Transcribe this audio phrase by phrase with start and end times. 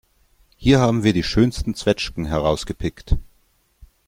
[0.57, 3.17] Hier haben wir die schönsten Zwetschgen herausgepickt.